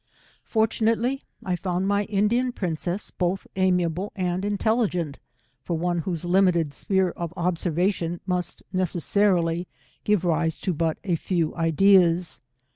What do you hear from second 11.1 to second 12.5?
4cw ideas.